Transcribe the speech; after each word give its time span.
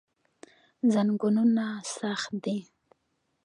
زنګونونه 0.93 1.65
سخت 1.97 2.25
دي. 2.43 2.57